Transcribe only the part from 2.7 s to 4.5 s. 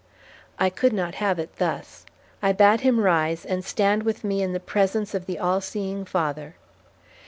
him rise, and stand with me